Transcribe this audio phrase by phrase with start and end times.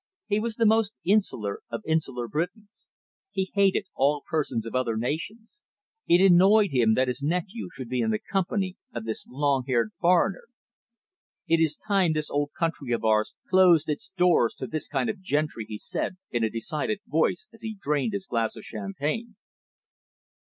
[0.25, 2.87] He was the most insular of insular Britons.
[3.29, 5.61] He hated all persons of other nations.
[6.07, 9.91] It annoyed him that his nephew should be in the company of this long haired
[9.99, 10.45] foreigner.
[11.47, 15.21] "It is time this old country of ours closed its doors to this kind of
[15.21, 19.35] gentry," he said, in a decided voice, as he drained his glass of champagne.